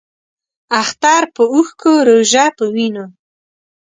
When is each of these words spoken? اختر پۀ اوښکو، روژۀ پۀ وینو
اختر 0.81 1.21
پۀ 1.35 1.43
اوښکو، 1.53 1.91
روژۀ 2.07 2.45
پۀ 2.55 2.65
وینو 2.73 3.05